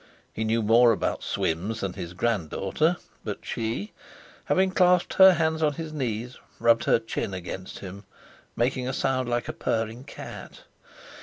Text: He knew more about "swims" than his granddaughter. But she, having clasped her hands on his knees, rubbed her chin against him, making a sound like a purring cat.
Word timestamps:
He 0.33 0.43
knew 0.43 0.63
more 0.63 0.91
about 0.91 1.21
"swims" 1.21 1.81
than 1.81 1.93
his 1.93 2.13
granddaughter. 2.13 2.97
But 3.23 3.45
she, 3.45 3.91
having 4.45 4.71
clasped 4.71 5.13
her 5.13 5.33
hands 5.33 5.61
on 5.61 5.73
his 5.73 5.93
knees, 5.93 6.39
rubbed 6.59 6.85
her 6.85 6.97
chin 6.97 7.35
against 7.35 7.77
him, 7.77 8.05
making 8.55 8.87
a 8.89 8.93
sound 8.93 9.29
like 9.29 9.47
a 9.47 9.53
purring 9.53 10.03
cat. 10.05 10.61